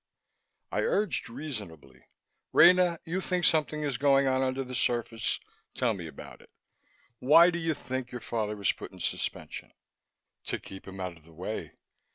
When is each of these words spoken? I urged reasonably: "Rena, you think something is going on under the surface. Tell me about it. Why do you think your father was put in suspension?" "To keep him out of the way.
I 0.71 0.79
urged 0.79 1.29
reasonably: 1.29 2.07
"Rena, 2.53 2.97
you 3.05 3.21
think 3.21 3.45
something 3.45 3.83
is 3.83 3.99
going 3.99 4.25
on 4.25 4.41
under 4.41 4.63
the 4.63 4.73
surface. 4.73 5.39
Tell 5.75 5.93
me 5.93 6.07
about 6.07 6.41
it. 6.41 6.49
Why 7.19 7.51
do 7.51 7.59
you 7.59 7.75
think 7.75 8.11
your 8.11 8.19
father 8.21 8.55
was 8.55 8.71
put 8.71 8.91
in 8.91 8.99
suspension?" 8.99 9.73
"To 10.45 10.57
keep 10.57 10.87
him 10.87 10.99
out 10.99 11.17
of 11.17 11.23
the 11.25 11.31
way. 11.33 11.73